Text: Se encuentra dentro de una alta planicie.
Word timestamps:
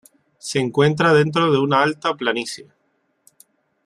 Se 0.39 0.57
encuentra 0.57 1.13
dentro 1.13 1.51
de 1.51 1.59
una 1.59 1.83
alta 1.83 2.15
planicie. 2.15 2.71